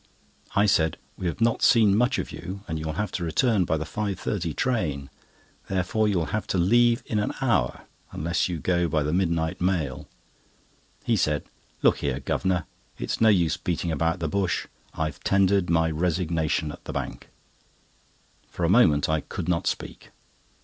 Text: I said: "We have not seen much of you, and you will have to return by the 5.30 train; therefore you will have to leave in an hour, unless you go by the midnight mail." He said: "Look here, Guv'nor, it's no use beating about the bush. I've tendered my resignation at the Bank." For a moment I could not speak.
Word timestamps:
I 0.55 0.65
said: 0.65 0.97
"We 1.15 1.27
have 1.27 1.41
not 1.41 1.61
seen 1.61 1.95
much 1.95 2.17
of 2.17 2.31
you, 2.31 2.61
and 2.67 2.79
you 2.79 2.87
will 2.87 2.93
have 2.93 3.11
to 3.11 3.23
return 3.23 3.65
by 3.65 3.77
the 3.77 3.85
5.30 3.85 4.55
train; 4.55 5.11
therefore 5.69 6.07
you 6.07 6.17
will 6.17 6.25
have 6.33 6.47
to 6.47 6.57
leave 6.57 7.03
in 7.05 7.19
an 7.19 7.33
hour, 7.39 7.81
unless 8.11 8.49
you 8.49 8.57
go 8.57 8.87
by 8.87 9.03
the 9.03 9.13
midnight 9.13 9.61
mail." 9.61 10.07
He 11.03 11.15
said: 11.15 11.43
"Look 11.83 11.97
here, 11.99 12.19
Guv'nor, 12.19 12.65
it's 12.97 13.21
no 13.21 13.29
use 13.29 13.57
beating 13.57 13.91
about 13.91 14.17
the 14.17 14.27
bush. 14.27 14.65
I've 14.95 15.19
tendered 15.23 15.69
my 15.69 15.91
resignation 15.91 16.71
at 16.71 16.83
the 16.85 16.93
Bank." 16.93 17.29
For 18.49 18.63
a 18.63 18.69
moment 18.69 19.07
I 19.07 19.21
could 19.21 19.47
not 19.47 19.67
speak. 19.67 20.09